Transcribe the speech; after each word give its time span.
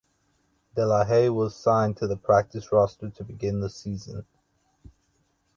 De 0.73 0.83
La 0.83 1.05
Haye 1.05 1.29
was 1.29 1.55
signed 1.55 1.95
to 1.95 2.07
the 2.07 2.17
practice 2.17 2.71
roster 2.71 3.11
to 3.11 3.23
begin 3.23 3.59
the 3.59 3.69
season. 3.69 4.25